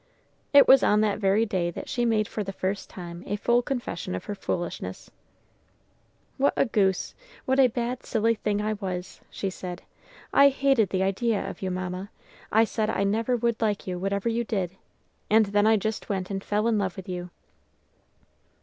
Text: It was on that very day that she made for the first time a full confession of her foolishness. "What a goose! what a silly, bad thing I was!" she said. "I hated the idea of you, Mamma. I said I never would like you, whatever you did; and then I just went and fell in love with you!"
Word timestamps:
It 0.51 0.67
was 0.67 0.81
on 0.81 1.01
that 1.01 1.19
very 1.19 1.45
day 1.45 1.69
that 1.69 1.87
she 1.87 2.05
made 2.05 2.27
for 2.27 2.43
the 2.43 2.51
first 2.51 2.89
time 2.89 3.23
a 3.27 3.35
full 3.35 3.61
confession 3.61 4.15
of 4.15 4.25
her 4.25 4.33
foolishness. 4.33 5.11
"What 6.37 6.55
a 6.57 6.65
goose! 6.65 7.13
what 7.45 7.59
a 7.59 7.69
silly, 8.01 8.33
bad 8.33 8.39
thing 8.41 8.63
I 8.63 8.73
was!" 8.73 9.21
she 9.29 9.51
said. 9.51 9.83
"I 10.33 10.49
hated 10.49 10.89
the 10.89 11.03
idea 11.03 11.47
of 11.47 11.61
you, 11.61 11.69
Mamma. 11.69 12.09
I 12.51 12.63
said 12.63 12.89
I 12.89 13.03
never 13.03 13.35
would 13.37 13.61
like 13.61 13.85
you, 13.85 13.99
whatever 13.99 14.27
you 14.27 14.43
did; 14.43 14.75
and 15.29 15.45
then 15.45 15.67
I 15.67 15.77
just 15.77 16.09
went 16.09 16.31
and 16.31 16.43
fell 16.43 16.65
in 16.67 16.79
love 16.79 16.95
with 16.97 17.07
you!" 17.07 17.29